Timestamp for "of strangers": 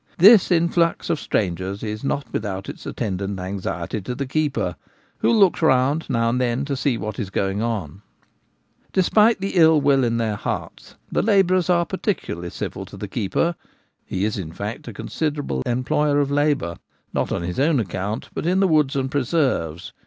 1.11-1.83